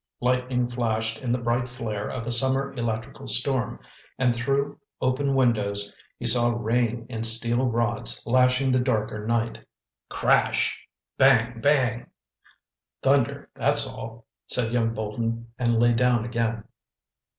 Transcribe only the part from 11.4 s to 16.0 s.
Bang! "Thunder, that's all," said young Bolton and lay